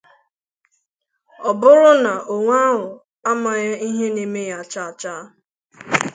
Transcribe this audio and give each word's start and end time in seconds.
Ọ 1.49 1.51
bụrụ 1.59 1.89
na 2.03 2.13
onwe 2.33 2.53
ahụ 2.69 2.87
amaghị 3.29 3.73
ihe 3.87 4.05
na-eme 4.15 4.41
ya 4.51 4.59
cháá-cháá 4.71 5.23